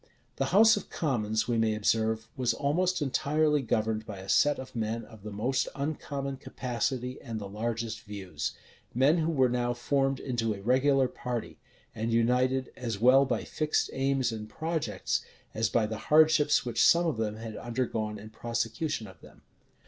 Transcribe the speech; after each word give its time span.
The 0.37 0.45
house 0.45 0.75
of 0.77 0.89
commons, 0.89 1.47
we 1.47 1.59
may 1.59 1.75
observe, 1.75 2.27
was 2.35 2.55
almost 2.55 3.03
entirely 3.03 3.61
governed 3.61 4.03
by 4.03 4.17
a 4.17 4.29
set 4.29 4.57
of 4.57 4.75
men 4.75 5.05
of 5.05 5.21
the 5.21 5.29
most 5.29 5.67
uncommon 5.75 6.37
capacity 6.37 7.21
and 7.21 7.37
the 7.39 7.47
largest 7.47 8.01
views; 8.05 8.53
men 8.95 9.19
who 9.19 9.29
were 9.31 9.47
now 9.47 9.75
formed 9.75 10.19
into 10.19 10.55
a 10.55 10.61
regular 10.63 11.07
party, 11.07 11.59
and 11.93 12.11
united, 12.11 12.71
as 12.75 12.97
well 12.97 13.25
by 13.25 13.43
fixed 13.43 13.91
aims 13.93 14.31
and 14.31 14.49
projects, 14.49 15.23
as 15.53 15.69
by 15.69 15.85
the 15.85 15.99
hardships 16.09 16.65
which 16.65 16.83
some 16.83 17.05
of 17.05 17.17
them 17.17 17.35
had 17.35 17.55
undergone 17.57 18.17
in 18.17 18.31
prosecution 18.31 19.05
of 19.05 19.21
them. 19.21 19.43